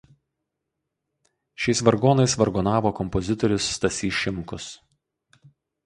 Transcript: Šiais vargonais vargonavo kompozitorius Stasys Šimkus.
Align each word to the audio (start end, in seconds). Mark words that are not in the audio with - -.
Šiais 1.65 1.83
vargonais 1.89 2.35
vargonavo 2.43 2.95
kompozitorius 3.03 3.71
Stasys 3.79 4.21
Šimkus. 4.23 4.71